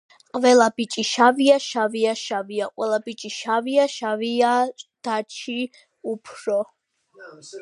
ყველა 0.35 0.65
ბიჭი 0.79 1.03
შავია 1.09 1.57
შავია 1.65 2.13
შავია 2.21 2.69
ყვეელა 2.73 2.99
ბიიჭი 3.09 3.33
შავია 3.37 3.87
შავიიიაააა 3.99 4.67
დააააჩიი 5.09 5.71
უუუუუუუუფფფრრროო 5.71 7.51